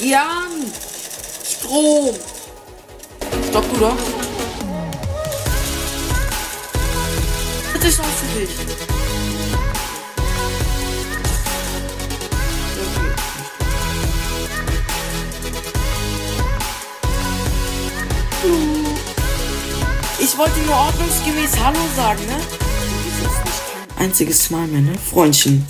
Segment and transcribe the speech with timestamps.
[0.00, 0.72] Geh an!
[1.44, 2.14] Strom!
[3.48, 3.96] Stopp, du da!
[7.72, 8.50] Dritte Chance für dich!
[20.20, 22.36] Ich wollte nur ordnungsgemäß Hallo sagen, ne?
[23.20, 24.96] Das ist einziges Mal mehr, ne?
[24.96, 25.66] Freundchen.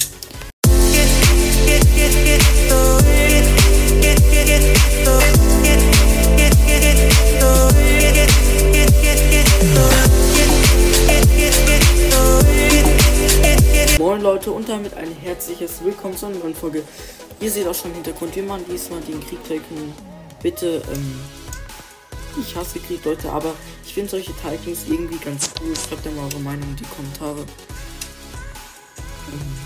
[15.38, 16.82] Herzliches Willkommen zu einer neuen Folge.
[17.38, 19.94] Ihr seht auch schon im Hintergrund, wir machen diesmal den Krieg taken.
[20.42, 21.20] Bitte, ähm,
[22.40, 23.54] ich hasse Krieg, Leute, aber
[23.86, 25.76] ich finde solche Titans irgendwie ganz cool.
[25.76, 27.46] Schreibt ja mal eure Meinung in die Kommentare.
[29.32, 29.58] Ähm,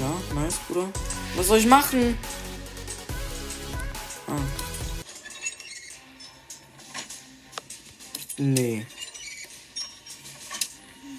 [0.00, 0.88] ja, nice, Bruder.
[1.36, 2.16] Was soll ich machen?
[4.26, 4.32] Ah.
[8.38, 8.86] Nee.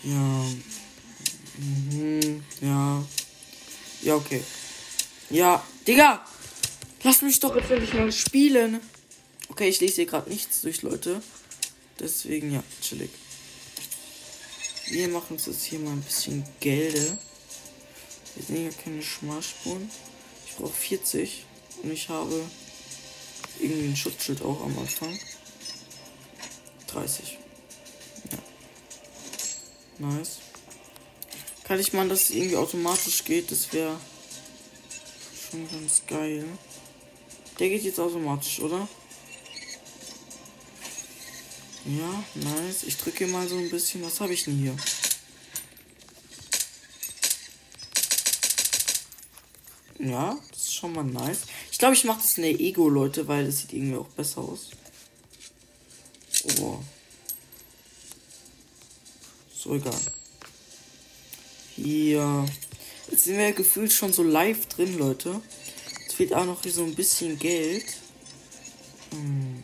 [0.01, 0.72] Ja.
[1.57, 3.03] Mhm, ja.
[4.01, 4.43] Ja, okay.
[5.29, 6.25] Ja, Digga!
[7.03, 8.79] Lass mich doch jetzt endlich mal spielen.
[9.49, 11.21] Okay, ich lese hier gerade nichts durch, Leute.
[11.99, 13.09] Deswegen, ja, chillig.
[14.87, 17.17] Wir machen uns jetzt hier mal ein bisschen Gelde.
[18.35, 19.89] Wir sehen ja keine Schmalspuren.
[20.47, 21.45] Ich brauche 40.
[21.83, 22.45] Und ich habe
[23.59, 25.17] irgendwie ein Schutzschild auch am Anfang.
[26.88, 27.38] 30.
[28.31, 28.38] Ja.
[30.07, 30.39] Nice.
[31.73, 33.49] Kann ich mal, dass es irgendwie automatisch geht?
[33.49, 33.99] Das wäre
[35.49, 36.45] schon ganz geil.
[37.57, 38.88] Der geht jetzt automatisch, oder?
[41.85, 42.83] Ja, nice.
[42.83, 44.03] Ich drücke mal so ein bisschen.
[44.03, 44.77] Was habe ich denn hier?
[49.97, 51.39] Ja, das ist schon mal nice.
[51.71, 54.41] Ich glaube, ich mache das in der Ego, Leute, weil das sieht irgendwie auch besser
[54.41, 54.69] aus.
[56.59, 56.77] Oh.
[59.55, 60.00] So egal.
[61.83, 62.45] Hier.
[63.11, 65.41] Jetzt sind wir gefühlt schon so live drin, Leute.
[66.01, 67.85] Jetzt fehlt auch noch hier so ein bisschen Geld.
[69.11, 69.63] Hm.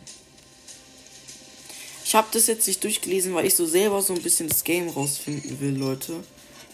[2.03, 4.90] Ich habe das jetzt nicht durchgelesen, weil ich so selber so ein bisschen das Game
[4.90, 6.24] rausfinden will, Leute.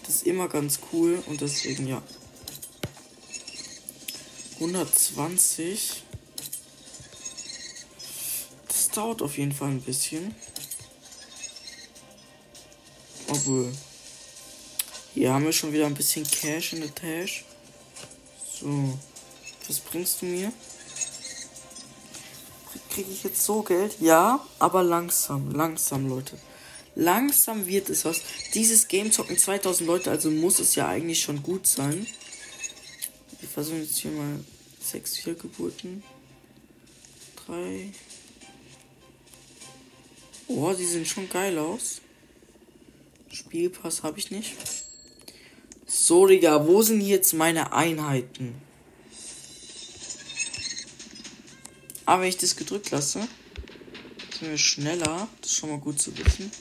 [0.03, 2.01] Das ist immer ganz cool und deswegen ja.
[4.55, 6.03] 120.
[8.67, 10.34] Das dauert auf jeden Fall ein bisschen.
[13.28, 13.72] Obwohl.
[15.16, 17.46] Hier haben wir schon wieder ein bisschen Cash in der Tasche.
[18.59, 19.00] So.
[19.66, 20.52] Was bringst du mir?
[22.90, 23.96] Kriege ich jetzt so Geld?
[24.02, 25.52] Ja, aber langsam.
[25.52, 26.38] Langsam, Leute.
[26.96, 28.22] Langsam wird es was.
[28.53, 32.06] Dieses Game zocken 2000 Leute, also muss es ja eigentlich schon gut sein.
[33.40, 34.44] Wir versuchen jetzt hier mal
[34.82, 36.03] 6 Fehlgeburten.
[37.47, 37.90] 3.
[40.47, 42.02] Oh, die sehen schon geil aus.
[43.32, 44.53] Spielpass habe ich nicht.
[45.97, 48.53] So, Digga, wo sind jetzt meine Einheiten?
[52.06, 53.28] Aber wenn ich das gedrückt lasse,
[54.38, 55.29] sind wir schneller.
[55.41, 56.51] Das ist schon mal gut zu wissen.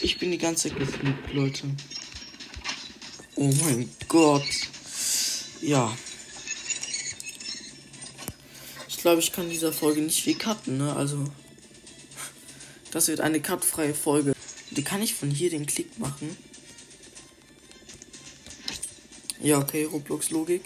[0.00, 1.68] Ich bin die ganze Zeit geflucht, Leute.
[3.36, 4.42] Oh mein Gott.
[5.60, 5.94] Ja.
[8.88, 10.96] Ich glaube, ich kann dieser Folge nicht viel cutten, ne?
[10.96, 11.30] Also.
[12.90, 14.31] Das wird eine cutfreie Folge.
[14.76, 16.36] Die kann ich von hier den Klick machen.
[19.42, 20.62] Ja, okay, Roblox-Logik.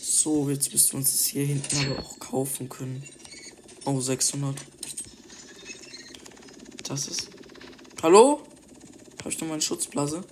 [0.00, 3.04] So, jetzt müssten wir uns das hier hinten aber auch kaufen können.
[3.84, 4.56] Oh, 600.
[6.82, 7.28] Das ist.
[8.02, 8.42] Hallo?
[9.20, 10.24] Habe ich noch meine Schutzblase?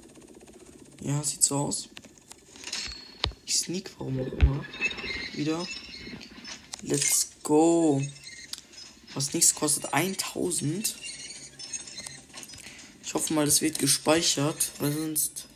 [1.02, 1.88] Ja, sieht so aus.
[3.44, 4.64] Ich sneak, warum auch immer.
[5.34, 5.66] Wieder.
[6.82, 8.02] Let's go.
[9.14, 10.96] Was nichts kostet 1000.
[13.06, 15.46] Ich hoffe mal, das wird gespeichert, weil sonst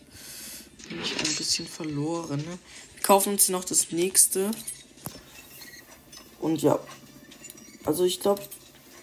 [0.88, 2.38] bin ich ein bisschen verloren.
[2.38, 2.58] Ne?
[2.94, 4.52] Wir kaufen uns noch das nächste.
[6.38, 6.78] Und ja.
[7.84, 8.42] Also ich glaube,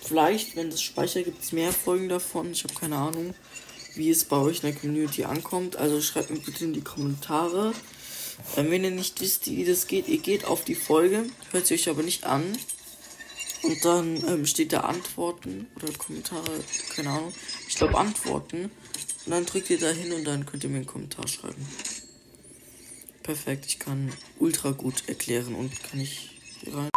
[0.01, 2.54] vielleicht, wenn das Speicher gibt es mehr Folgen davon.
[2.54, 3.36] Ich habe keine Ahnung,
[3.95, 5.75] wie es bei euch in der Community ankommt.
[5.75, 7.74] Also schreibt mir bitte in die Kommentare.
[8.56, 11.89] Wenn ihr nicht wisst, wie das geht, ihr geht auf die Folge, hört sie euch
[11.89, 12.57] aber nicht an.
[13.63, 16.63] Und dann ähm, steht da Antworten oder Kommentare,
[16.95, 17.33] keine Ahnung.
[17.68, 18.65] Ich glaube Antworten.
[19.25, 21.65] Und dann drückt ihr da hin und dann könnt ihr mir einen Kommentar schreiben.
[23.24, 26.30] Perfekt, ich kann ultra gut erklären und kann ich
[26.62, 26.89] hier rein.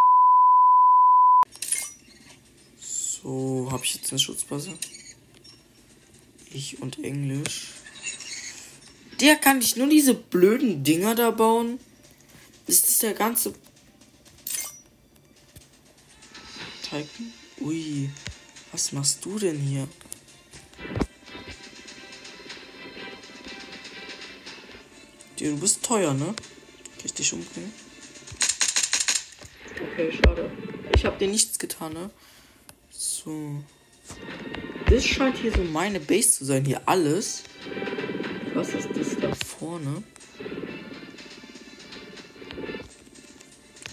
[2.79, 4.77] So, habe ich jetzt eine Schutzbase?
[6.53, 7.73] Ich und Englisch.
[9.19, 11.79] Der kann ich nur diese blöden Dinger da bauen.
[12.65, 13.53] Ist das der ganze
[16.91, 17.31] Titan?
[17.61, 18.09] Ui,
[18.73, 19.87] was machst du denn hier?
[25.37, 26.25] Du bist teuer, ne?
[26.25, 27.71] Kann ich dich umbringen?
[29.93, 30.51] Okay, schade.
[30.93, 32.09] Ich habe dir nichts getan, ne?
[32.91, 33.63] So.
[34.87, 36.65] Das scheint hier so meine Base zu sein.
[36.65, 37.43] Hier alles.
[38.53, 40.03] Was ist das da vorne?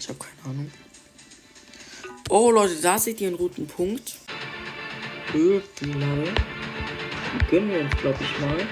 [0.01, 0.73] Ich habe keine Ahnung.
[2.31, 4.17] Oh, Leute, da seht ihr einen roten Punkt.
[5.35, 6.35] Ölpilei.
[7.33, 8.67] Die gönnen wir uns, glaube ich, mal.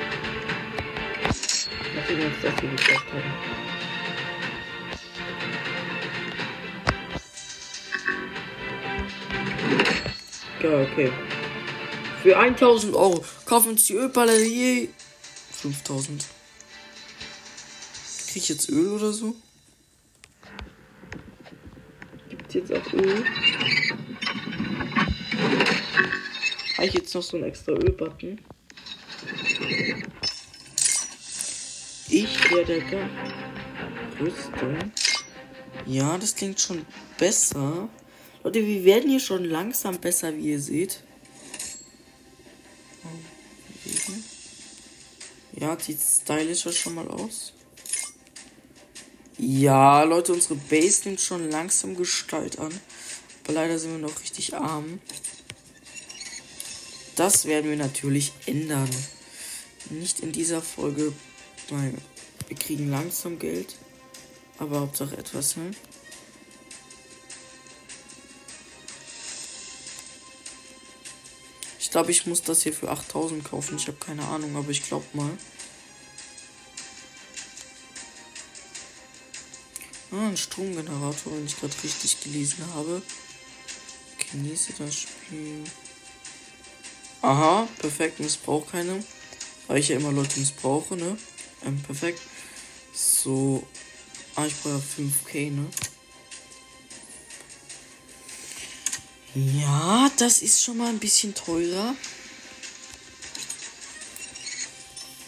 [1.94, 3.32] Nachdem wir uns das hier gekauft haben.
[10.62, 11.12] Ja, okay.
[12.22, 14.88] Für 1000 Euro kaufen uns die Ölpalette je
[15.52, 16.26] 5000.
[18.28, 19.34] Krieg ich jetzt Öl oder so?
[22.48, 23.24] Gibt's jetzt auch Öl?
[26.76, 28.40] Habe ich jetzt noch so einen extra Ölbutton?
[32.08, 33.08] Ich werde da
[34.20, 34.92] Rüstung.
[35.86, 36.86] Ja, das klingt schon
[37.18, 37.88] besser.
[38.44, 41.02] Leute, wir werden hier schon langsam besser, wie ihr seht.
[45.58, 47.54] Ja, sieht stylischer schon mal aus.
[49.38, 52.72] Ja, Leute, unsere Base nimmt schon langsam Gestalt an.
[53.44, 55.00] Aber leider sind wir noch richtig arm.
[57.16, 58.88] Das werden wir natürlich ändern.
[59.90, 61.12] Nicht in dieser Folge,
[61.68, 61.94] weil
[62.48, 63.76] wir kriegen langsam Geld.
[64.58, 65.70] Aber Hauptsache etwas, ne?
[71.78, 73.76] Ich glaube, ich muss das hier für 8000 kaufen.
[73.76, 75.30] Ich habe keine Ahnung, aber ich glaube mal.
[80.12, 83.02] Ah, ein Stromgenerator, wenn ich gerade richtig gelesen habe.
[84.30, 85.64] Genieße das Spiel.
[87.22, 89.04] Aha, perfekt, missbrauch keine.
[89.66, 91.18] Weil ich ja immer Leute missbrauche, ne?
[91.64, 92.20] Ähm, perfekt.
[92.92, 93.66] So.
[94.36, 95.66] Ah, ich brauche 5k, ne?
[99.34, 101.94] Ja, das ist schon mal ein bisschen teurer.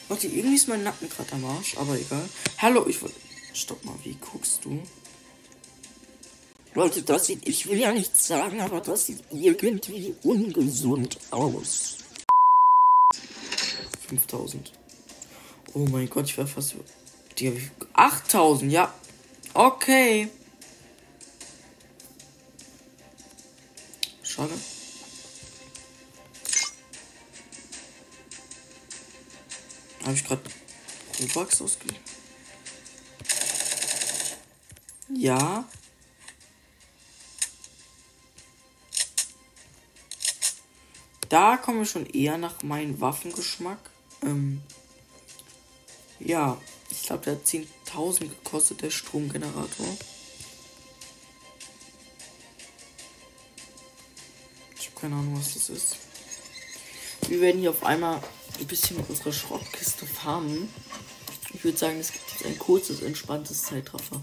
[0.09, 2.27] Warte, irgendwie ist mein Nacken gerade am Arsch, aber egal.
[2.59, 3.28] Hallo, ich wollte.
[3.59, 4.81] Stopp mal, wie guckst du?
[6.75, 11.97] Leute, das sieht, ich will ja nichts sagen, aber das sieht irgendwie ungesund aus.
[14.07, 14.73] 5000.
[15.75, 16.77] Oh mein Gott, ich war fast.
[17.39, 18.95] Die 8000, ja.
[19.55, 20.29] Okay.
[24.23, 24.55] Schade.
[30.05, 30.43] Habe ich gerade
[31.21, 32.18] Robux ausgegeben?
[35.09, 35.65] Ja.
[41.29, 43.79] Da kommen wir schon eher nach meinem Waffengeschmack.
[44.23, 44.63] Ähm,
[46.21, 46.59] ja,
[46.91, 49.97] ich glaube, der hat 10.000 gekostet, der Stromgenerator.
[55.01, 55.97] keine Ahnung, was das ist.
[57.29, 58.21] Wir werden hier auf einmal
[58.59, 60.69] ein bisschen mit unserer Schrottkiste farmen.
[61.55, 64.21] Ich würde sagen, es gibt jetzt ein kurzes, entspanntes Zeitraffer.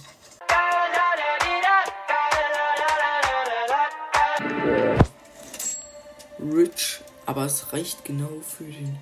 [6.40, 8.98] Rich, aber es reicht genau für den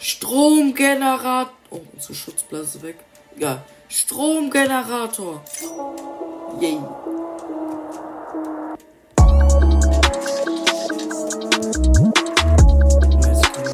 [0.00, 1.52] Stromgenerator.
[1.70, 2.96] Oh, unsere Schutzblase weg.
[3.36, 5.42] Ja, Stromgenerator.
[6.60, 6.78] Yay.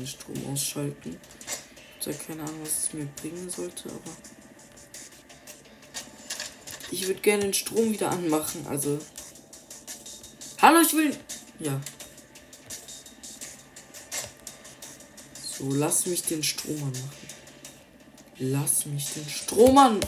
[0.07, 1.19] Strom ausschalten.
[2.01, 4.11] Ich habe keine Ahnung, was es mir bringen sollte, aber.
[6.91, 8.99] Ich würde gerne den Strom wieder anmachen, also.
[10.65, 11.15] Hallo, ich will.
[11.59, 11.79] Ja.
[15.43, 17.11] So, lass mich den Strom anmachen.
[18.39, 20.01] Lass mich den Strom an.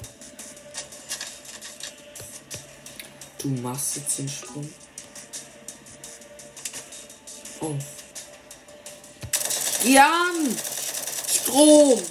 [3.36, 4.72] Du machst jetzt den Strom.
[7.60, 7.76] Oh.
[9.84, 10.56] Jan!
[11.34, 12.02] Strom!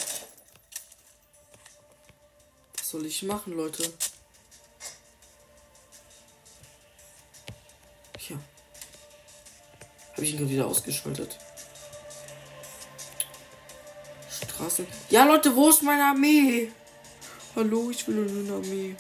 [2.78, 3.92] Was soll ich machen, Leute?
[10.26, 11.38] Habe ich ihn gerade wieder ausgeschaltet?
[14.28, 14.88] Straßen.
[15.12, 16.72] Ja, Leute, wo ist meine Armee?
[17.56, 18.96] Hallo, ich will eine Armee.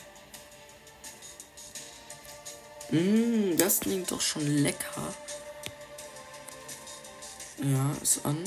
[2.91, 5.15] Mmh, das klingt doch schon lecker.
[7.63, 8.37] Ja, ist an.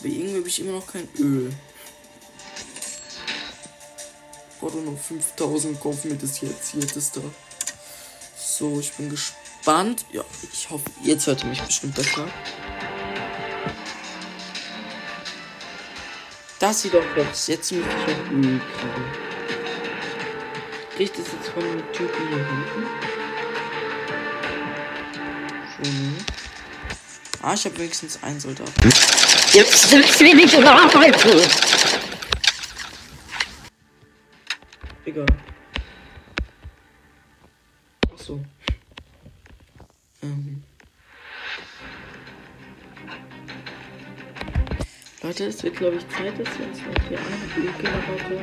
[0.00, 1.50] Aber irgendwie habe ich immer noch kein Öl.
[4.60, 6.72] Brauche nur 5000, kauf mir das jetzt.
[6.72, 7.22] Hier, das da.
[8.36, 9.47] So, ich bin gespannt.
[10.12, 12.26] Ja, ich hoffe, jetzt hört ihr mich bestimmt besser.
[16.58, 17.48] Das sieht doch aus.
[17.48, 18.60] Jetzt muss ich.
[20.96, 22.80] Kriegt das jetzt von dem Typen hier hinten?
[25.82, 26.24] Ne?
[27.42, 28.70] Ah, ich habe wenigstens einen Soldat.
[29.52, 30.54] Jetzt sind wir nicht
[45.38, 48.40] Leute, es wird glaube ich Zeit, dass wir uns noch hier einen Ölgenerator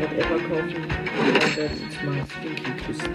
[0.00, 0.82] whatever kaufen.
[0.84, 3.14] Und dann werden wir uns mal Stinky rüsten.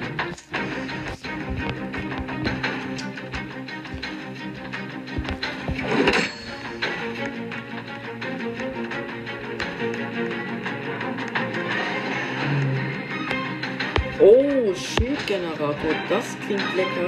[14.22, 17.06] Oh, Schildgenerator, das klingt lecker.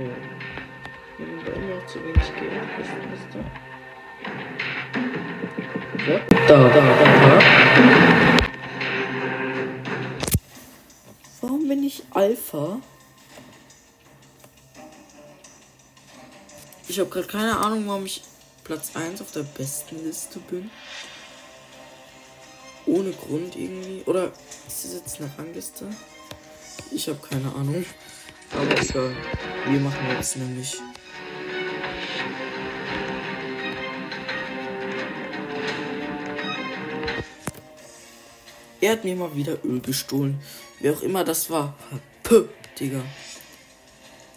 [1.19, 2.53] Wir haben da immer noch zu wenig Geld.
[2.79, 3.41] Was ist da?
[6.07, 7.39] Da, da, da, da.
[11.41, 12.81] Warum bin ich Alpha?
[16.89, 18.23] Ich habe gerade keine Ahnung, warum ich
[18.65, 20.71] Platz 1 auf der besten Liste bin.
[22.87, 24.03] Ohne Grund irgendwie.
[24.07, 24.33] Oder
[24.69, 25.87] ist das jetzt eine Rangliste?
[26.93, 27.85] Ich habe keine Ahnung.
[28.53, 29.17] Aber egal.
[29.67, 30.77] Wir machen jetzt nämlich.
[38.81, 40.41] Er hat mir mal wieder Öl gestohlen.
[40.81, 41.75] Wer auch immer das war.
[42.23, 43.03] Puh, Digga.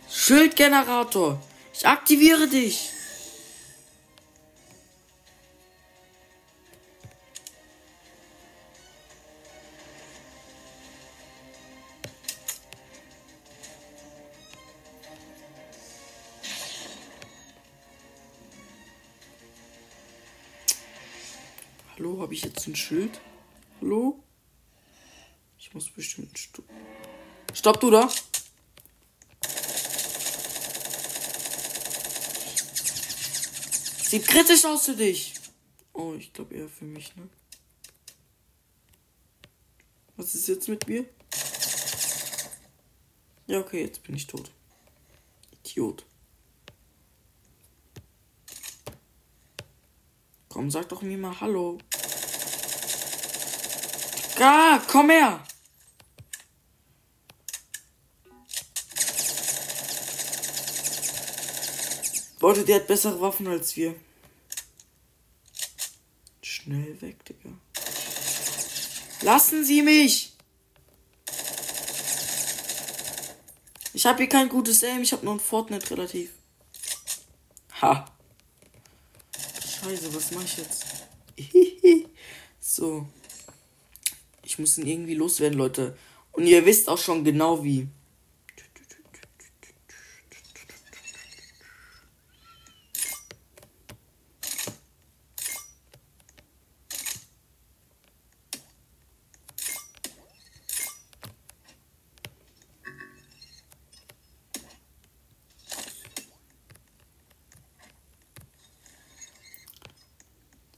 [0.09, 1.39] Schildgenerator.
[1.73, 2.94] Ich aktiviere dich.
[22.05, 23.19] Hallo, habe ich jetzt ein Schild?
[23.81, 24.23] Hallo?
[25.57, 26.63] Ich muss bestimmt sto
[27.51, 28.07] Stopp, du da!
[34.03, 35.33] Sieht kritisch aus für dich.
[35.93, 37.27] Oh, ich glaube eher für mich, ne?
[40.15, 41.05] Was ist jetzt mit mir?
[43.47, 44.51] Ja, okay, jetzt bin ich tot.
[45.53, 46.05] Idiot.
[50.49, 51.79] Komm, sag doch mir mal Hallo.
[54.37, 55.41] Ga, komm her!
[62.41, 63.95] Leute, der hat bessere Waffen als wir.
[66.41, 67.49] Schnell weg, Digga.
[69.21, 70.33] Lassen Sie mich!
[73.93, 76.33] Ich habe hier kein gutes Aim, ich habe nur ein Fortnite relativ.
[77.81, 78.05] Ha.
[79.81, 80.85] Scheiße, was mache ich jetzt?
[82.59, 83.07] so.
[84.55, 85.97] Ich muss ihn irgendwie loswerden, Leute.
[86.31, 87.89] Und ihr wisst auch schon genau wie.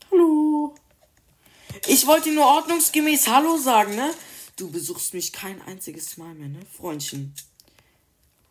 [0.10, 0.74] Hallo.
[1.98, 4.14] Ich wollte nur ordnungsgemäß Hallo sagen, ne?
[4.56, 6.60] Du besuchst mich kein einziges Mal mehr, ne?
[6.64, 7.34] Freundchen.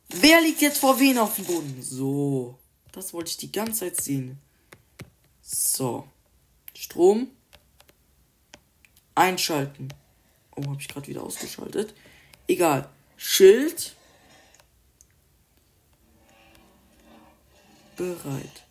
[0.09, 1.81] Wer liegt jetzt vor wen auf dem Boden?
[1.81, 2.59] So.
[2.91, 4.41] Das wollte ich die ganze Zeit sehen.
[5.43, 6.09] So.
[6.75, 7.29] Strom.
[9.15, 9.91] Einschalten.
[10.57, 11.95] Oh, habe ich gerade wieder ausgeschaltet.
[12.49, 12.91] Egal.
[13.17, 13.95] Schild.
[17.97, 18.65] Bereit.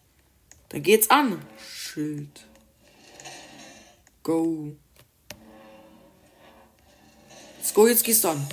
[0.67, 1.41] Dann geht's an.
[1.65, 2.45] Schild.
[4.25, 4.75] Go.
[7.57, 8.49] Let's go, jetzt gehst du an.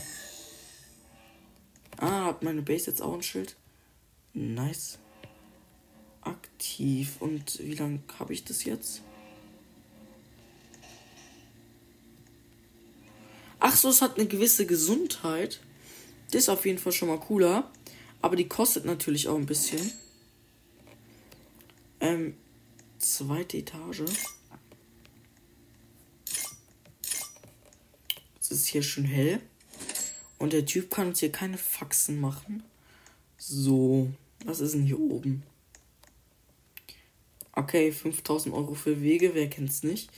[1.96, 3.56] Ah, hat meine Base jetzt auch ein Schild?
[4.34, 4.98] Nice.
[6.20, 7.16] Aktiv.
[7.20, 9.00] Und wie lange habe ich das jetzt?
[13.58, 15.62] Ach so, es hat eine gewisse Gesundheit.
[16.32, 17.72] Das ist auf jeden Fall schon mal cooler.
[18.20, 19.90] Aber die kostet natürlich auch ein bisschen.
[22.00, 22.36] Ähm,
[22.98, 24.02] zweite Etage.
[28.52, 29.40] Ist hier schon hell.
[30.38, 32.62] Und der Typ kann uns hier keine Faxen machen.
[33.38, 34.10] So,
[34.44, 35.42] was ist denn hier oben?
[37.52, 40.10] Okay, 5000 Euro für Wege, wer kennt's nicht?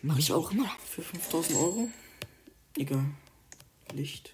[0.00, 0.70] Mach ich auch immer.
[0.88, 1.88] Für 5000 Euro?
[2.76, 3.04] Egal.
[3.92, 4.32] Licht.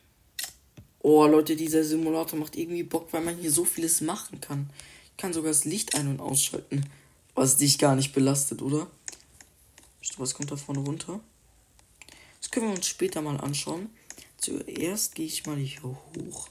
[1.01, 4.71] Oh, Leute, dieser Simulator macht irgendwie Bock, weil man hier so vieles machen kann.
[5.11, 6.87] Ich kann sogar das Licht ein- und ausschalten.
[7.35, 8.89] Was dich gar nicht belastet, oder?
[10.17, 11.21] Was kommt da vorne runter?
[12.41, 13.91] Das können wir uns später mal anschauen.
[14.39, 16.49] Zuerst gehe ich mal hier hoch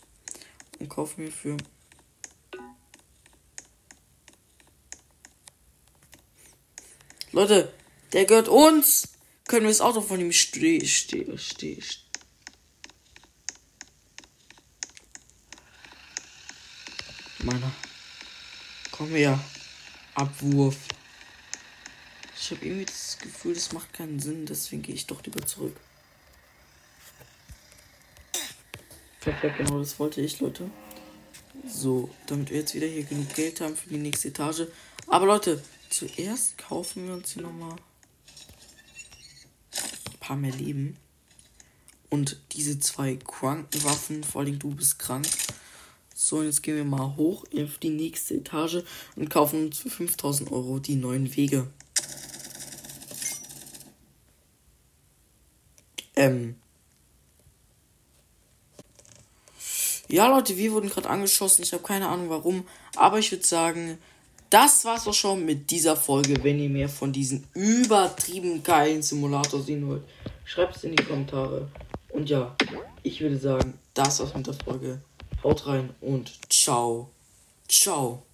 [0.79, 1.57] und kaufe mir für
[7.31, 7.71] Leute,
[8.13, 9.09] der gehört uns.
[9.47, 11.83] Können wir das Auto von ihm stehen, stehen, stehen.
[17.43, 17.71] Meiner.
[18.91, 19.39] Komm her.
[20.15, 20.77] Abwurf.
[22.47, 25.75] Ich habe irgendwie das Gefühl, das macht keinen Sinn, deswegen gehe ich doch lieber zurück.
[29.19, 30.71] Perfekt, genau das wollte ich, Leute.
[31.67, 34.61] So, damit wir jetzt wieder hier genug Geld haben für die nächste Etage.
[35.07, 37.75] Aber Leute, zuerst kaufen wir uns hier nochmal
[39.75, 40.95] ein paar mehr Leben.
[42.09, 45.27] Und diese zwei Krankenwaffen, vor allem du bist krank.
[46.15, 48.85] So, und jetzt gehen wir mal hoch auf die nächste Etage
[49.17, 51.67] und kaufen uns für 5000 Euro die neuen Wege.
[56.17, 56.55] Ähm.
[60.09, 61.63] Ja, Leute, wir wurden gerade angeschossen.
[61.63, 62.67] Ich habe keine Ahnung warum.
[62.95, 63.97] Aber ich würde sagen,
[64.49, 66.43] das war's auch schon mit dieser Folge.
[66.43, 70.03] Wenn ihr mehr von diesen übertrieben geilen Simulator sehen wollt,
[70.45, 71.69] schreibt es in die Kommentare.
[72.09, 72.55] Und ja,
[73.03, 75.01] ich würde sagen, das war's mit der Folge.
[75.43, 77.09] Haut rein und ciao.
[77.67, 78.26] Ciao.